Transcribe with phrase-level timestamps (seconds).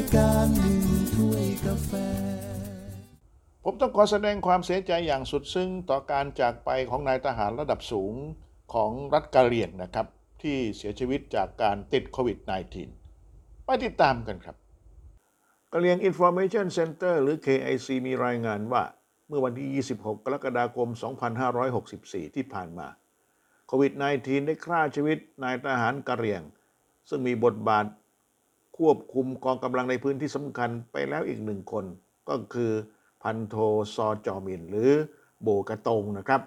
[0.00, 0.80] ายการหนึ่ง
[1.14, 1.92] ถ้วยกาแฟ
[3.64, 8.14] ผมต้องขอแสดงความเสียใจอย่างสุดซึ้งต่อการจากไปของนายทหารระดับสูง
[8.74, 10.06] ของรัฐกะเหรี่ยงนะครับ
[10.42, 12.38] ที่เสียชีวิตจากการติดโควิด
[13.02, 14.56] -19 ไปติดตามกันครับ
[15.72, 18.82] กะเหรี่ยง Information Center หรือ KIC มีรายงานว่า
[19.28, 20.88] เมื่อวันที่ 26 กรกฎาคม
[21.62, 22.88] 2564 ที่ผ่านมา
[23.66, 26.42] โควิด -19 ได้ฆ่าชีวิตนายทหารกะเหรี่ยง
[27.08, 27.86] ซึ่งมีบทบาท
[28.80, 31.84] ควบคุมกองกำลังในพื้นที่สำคัญไปแล้วอีกหนึ่งคน
[32.28, 32.72] ก็คือ
[33.22, 33.56] พันโท
[33.94, 34.90] ซอจอมิน หรือ
[35.42, 36.42] โบกระตงนะครับ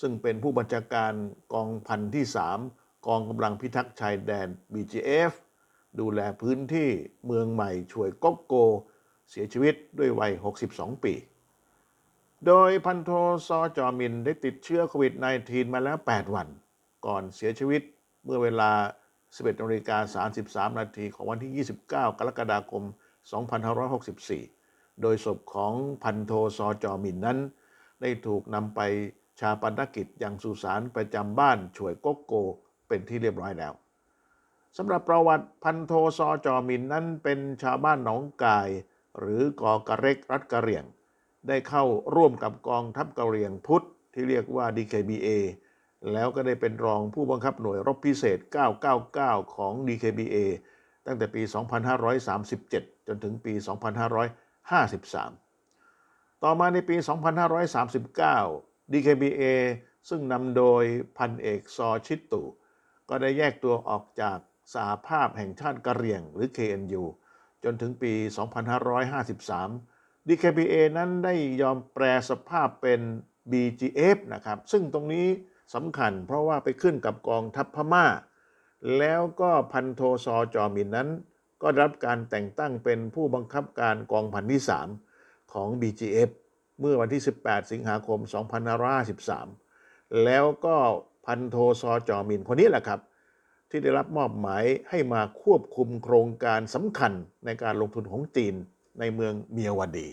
[0.00, 1.12] ซึ่งเป็นผู้บัญชาการ
[1.54, 2.24] กองพันที่
[2.66, 5.32] 3 กองกำลังพิทักษ์ชายแดน BGF
[6.00, 6.88] ดูแลพื้นที่
[7.26, 8.54] เมืองใหม่ช่วยก๊กโก
[9.30, 10.32] เสียชีวิตด้วยวัย
[10.68, 11.14] 62 ปี
[12.46, 13.10] โดยพันโท
[13.46, 15.14] ซอจอมินได้ติดเชื้อโควิด
[15.44, 16.48] -19 มาแล้ว 8 วัน
[17.06, 17.82] ก่อนเสียชีวิต
[18.24, 18.70] เมื่อเวลา
[19.34, 22.82] 11นาฬิกา33 นาทีของวันที่ 29 กรกฎาคม
[24.12, 27.38] 2564 โดยศพของพันโทซอจอมินนั้น
[28.00, 28.80] ได้ถูกนำไป
[29.40, 32.32] ชาปนกิจยังสุสานประจำบ้านช่วยก๊กโก
[32.88, 33.72] เป็นที่เรียบร้อยแล้ว
[34.76, 38.68] สำหรับประวัติพันโทซอจอมินนั้นเป็นชาวบ้านหนองกาย
[39.18, 40.84] หรือกอกระเร็กรัฐกะเหรี่ยง
[41.48, 45.28] ได้เข้าร่วมกับกองทัพกะเหรี่ยงพุทธที่เรียกว่า DKBA
[46.12, 48.38] แล้วก็ได้เป็นรองผู้บังคับหน่วยรบพิเศษ
[48.96, 50.36] 999 ของ DKBA
[51.06, 51.42] ตั้งแต่ปี
[52.24, 53.64] 2537 จนถึงปี 2553
[56.42, 56.96] ต่อมาในปี
[58.14, 59.42] 2539 DKBA
[60.08, 60.84] ซึ่งนำโดย
[61.16, 62.42] พันเอกซอชิตตุ
[63.08, 64.38] ก็ได้แยกตัวออกจาก
[64.74, 67.04] สหภาพแห่งชาติกะเหรี่ยงหรือ KNU
[67.64, 68.12] จนถึงปี
[69.00, 73.00] 2553 DKBA นั้นได้ยอมแปลสภาพเป็น
[73.50, 75.26] BGF นะครับ ซึ่งตรงนี้
[75.74, 78.06] สำคัญ เพราะว่าไปขึ้นกับกองทัพพม่า
[78.98, 81.08] แล้วก็พันโทซอจอมินนั้น
[81.62, 84.62] ก็รับการแต่งตั้งเป็นผู้บังคับการกองพันที่
[85.06, 86.30] 3 ของ BGF
[86.80, 88.18] เมื่อวันที่ 18 สิงหาคม
[89.42, 90.76] 2553แล้วก็
[91.26, 93.00] พันโทซอจอมินคนนี้แหละครับ
[93.70, 97.12] ที่ได้รับมอบหมายให้มาควบคุมโครงการสำคัญ
[97.44, 98.54] ในการลงทุนของจีน
[99.00, 100.08] ในเมืองเมียวดี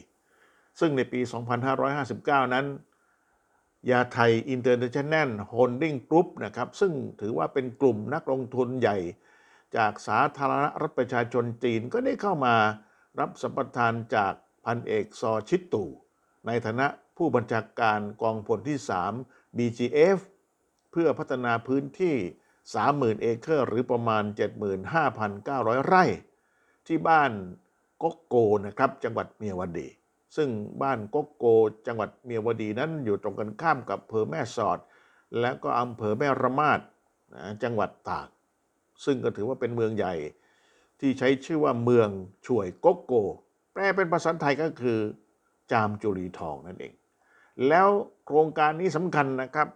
[0.80, 1.20] ซึ่งในปี
[1.88, 2.66] 2559 นั้น
[3.90, 8.98] Yatai International Holding Group นะครับ ซึ่งถือว่าเป็นกลุ่มนักลงทุนใหญ่
[9.78, 12.56] จากสาธารณรัฐประชาชนจีนก็ได้เข้ามา
[13.20, 14.34] รับสัมปทานจาก
[14.66, 15.84] พันเอกซอชิตตู่
[16.48, 16.88] ในฐานะ
[17.18, 18.78] ผู้บัญชาการกองพลที่
[19.18, 20.20] 3 BGF
[20.92, 22.16] เพื่อพัฒนาพื้นที่
[22.70, 24.24] 30,000 เอเคอร์ หรือประมาณ
[25.06, 26.04] 75,900 ไร่
[26.88, 27.32] ที่บ้าน
[28.04, 29.88] กกโกนะครับ จังหวัดเมียวดี
[30.36, 30.50] ซึ่ง
[30.82, 31.46] บ้านกกโก
[31.88, 34.80] จังหวัดเมียวดีนั้นอยู่ตรงกันข้ามกับอำเภอแม่สอด
[35.40, 36.80] และก็อำเภอแม่ระมาด
[37.64, 38.28] จังหวัดตาก
[39.06, 40.14] ซึ่งก็ถือว่าเป็นเมืองใหญ่
[41.00, 42.10] ที่ใช้ชื่อว่าเมือง
[42.48, 43.14] ช่วยกกโก
[43.74, 45.00] แปลเป็นภาษาไทยก็คือ
[45.72, 46.94] จามจุรีทองนั่นเอง
[47.68, 47.88] แล้ว
[48.26, 49.68] โครงการนี้สำคัญนะครับ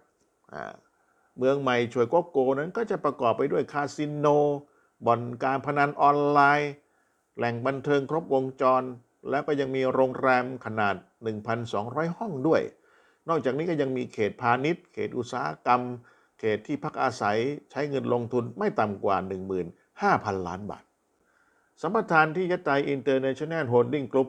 [1.38, 4.26] เมืองใหม่ช่วยกกโกนั้นก็จะประกอบไปด้วยคาสิโน
[5.06, 6.72] บ่อนการพนันออนไลน์
[7.36, 8.82] แหล่งบันเทิงครบวงจร
[9.30, 10.94] แล้วก็ยังมีโรงแรมขนาด
[11.56, 12.62] 1,200 ห้องด้วย
[13.28, 15.82] นอกจากนี้ก็ยังมีเขตพาณิชย์ เขตอุตสาหกรรม
[16.38, 17.38] เขตที่พักอาศัย
[17.70, 19.16] ใช้เงินลงทุนไม่ต่ำกว่า
[19.82, 20.84] 15,000 ล้านบาท
[21.82, 24.28] สัมปทานที่ Yatai International Holding Group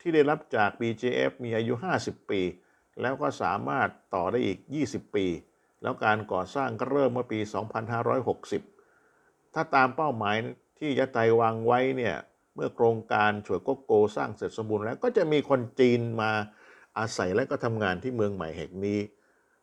[0.00, 2.40] ที่ได้รับจาก BGF มีอายุ 50 ปี
[3.00, 4.58] แล้วก็สามารถต่อได้อีก
[4.88, 5.26] 20 ปี
[5.82, 7.38] แล้วการก่อสร้างก็เริ่มเมื่อปี
[8.66, 10.36] 2560 ถ้าตามเป้าหมาย
[10.78, 12.14] ที่ Yatai วางไว้เนี่ย
[12.58, 16.30] เมื่อโครงการชเวโก๊กโก่สร้างเสร็จสมบูรณ์แล้วก็จะมีคนจีนมา
[16.98, 19.00] อาศัยและก็ทำงานที่เมืองใหม่แห่งนี้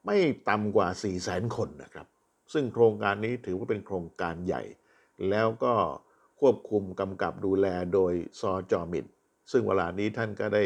[0.05, 0.17] ไม่
[0.49, 2.07] ต่ำกว่า 4 0 0แสนคนนะครับ
[2.53, 4.63] ซึ่งโครงการนี้ถือว่าเป็นโครงการใหญ่
[5.29, 5.73] แล้วก็
[6.39, 9.05] ควบคุมกำกับดูแลโดยซอจอมิน
[9.51, 10.63] ซึ่งเวลานี้ท่านก็ได้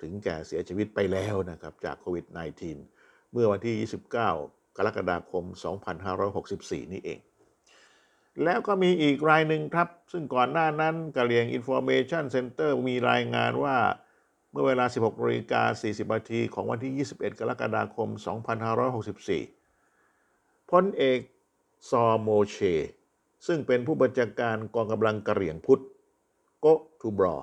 [0.00, 2.26] ถึงแก่เสียชีวิตไปแล้วนะครับจากโควิด
[2.78, 4.14] -19 เมื่อวันที่ 29
[4.76, 5.44] กรกฎาคม
[6.18, 7.20] 2564 นี่เอง
[8.44, 13.76] แล้วก็มีอีกรายหนึ่งครับ ซึ่งก่อนหน้านั้นกะเหรี่ยง Information Center มีรายงานว่า
[14.50, 18.08] เมื่อเวลา 16นาฬิกา40นาทีของวันที่ 21 กรกฎาคม
[19.74, 21.20] 2564 พลเอก
[21.90, 22.56] ซอโมเช
[23.46, 25.82] ซึ่งเป็นผู้บัญชาการกองกำลังกะเหรี่ยงพุทธ
[26.60, 26.66] โก
[27.00, 27.36] ทูบรอ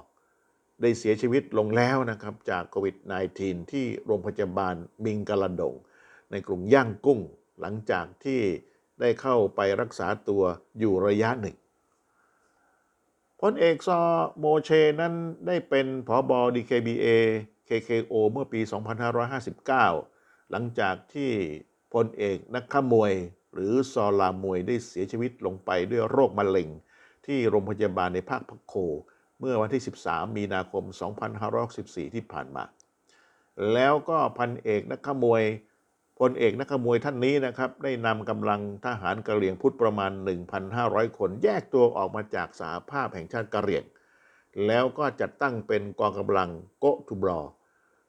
[0.81, 2.95] ได้เสียชีวิตลงแล้วนะครับจากโควิด
[3.33, 4.75] -19 ที่โรงพยาบาล
[5.05, 5.75] มิงกะลันดง
[6.31, 7.19] ในกรุงย่างกุ้ง
[7.61, 8.41] หลังจากที่
[8.99, 10.43] ได้เข้าไปรักษาตัว
[10.79, 11.55] อยู่ระยะหนึ่ง
[13.41, 14.01] พลเอกซอ
[14.39, 14.69] โมเช
[15.01, 15.13] นั้น
[15.47, 17.07] ได้เป็นผอบอ DKBA
[17.69, 18.61] KKO เมื่อปี
[19.35, 21.31] 2559 หลังจากที่
[21.93, 23.13] พลเอกนักขมวย
[23.53, 26.69] หรือซอลามวยได้เสียชีวิตลงไปด้วยโรคมะเร็ง
[27.25, 28.73] ที่โรงพยาบาลในภาคพักโค
[29.39, 30.83] เมื่อวันที่ 13 มีนาคม
[31.49, 32.63] 2564 ที่ผ่านมา
[33.73, 35.43] แล้วก็พันเอกนักขมวย
[36.29, 40.11] ลเอกนักขมวยท่านนี้นะครับ ได้นำกำลังทหารกะเหรี่ยงพุทธประมาณ
[40.65, 43.83] 1,500 คนแยกตัวออกมาจากสหภาพแห่งชาติกะเหรี่ยง
[44.67, 46.49] แล้วก็จัดตั้งเป็นกองกำลัง
[46.79, 47.41] โกทุบรอ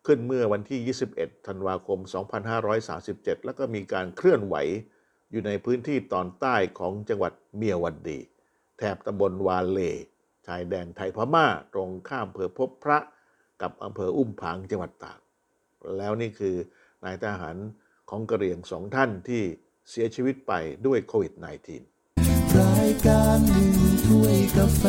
[0.06, 1.99] ขึ้นเมื่อวันที่ 21 ธันวาคม
[2.72, 4.56] 2537 แล้วก็มีการเคลื่อนไหว
[5.31, 8.19] อยู่ในพื้นที่ตอนใต้ของจังหวัดเมียวันดี
[8.78, 9.81] แถบตำบลวาเล
[10.46, 12.99] ชายแดนไทยพม่า ตรงข้ามอำเภอพบพระ
[13.62, 15.20] กับอำเภออุ้มผางจังหวัดตาก
[15.99, 16.56] แล้วนี่คือ
[17.05, 17.56] นายทหาร
[18.11, 19.43] ของกระเหรี่ยงสองท่านที่
[19.91, 20.53] เสียชีวิตไป
[20.87, 21.33] ด้วยโควิด
[21.97, 23.75] -19 รายการหนึ่ง
[24.06, 24.85] ถ้วยกาแฟ